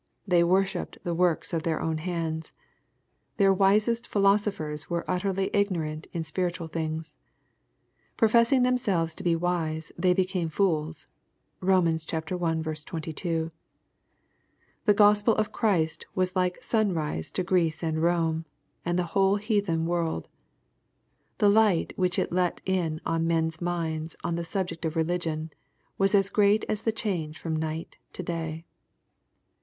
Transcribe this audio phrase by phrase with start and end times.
[0.27, 2.53] They worshipped the works of their own hands.
[3.37, 7.17] Their wisest philosophers were utterly ignorant in spiritual things."
[8.17, 11.05] Professing themselves to be wise they became fools/'
[11.59, 11.87] (Rom.
[11.87, 11.97] i
[12.75, 13.49] 22.)
[14.85, 18.45] The Gospel of Christ was like sun rise to Greece and Eome,
[18.83, 20.27] and the whole heathen world.
[21.37, 25.53] The light which it let in on men's minds on the subject of religion,
[25.99, 28.65] was as great as the change from night to day.